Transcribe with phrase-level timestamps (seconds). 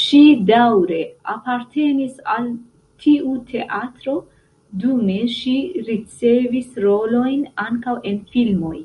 [0.00, 0.18] Ŝi
[0.50, 0.98] daŭre
[1.32, 2.46] apartenis al
[3.06, 4.16] tiu teatro,
[4.86, 5.58] dume ŝi
[5.92, 8.76] ricevis rolojn ankaŭ en filmoj.